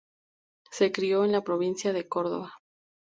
Se 0.71 0.91
crio 0.91 1.23
en 1.25 1.31
la 1.31 1.43
Provincia 1.43 1.93
de 1.93 2.07
Córdoba. 2.07 2.53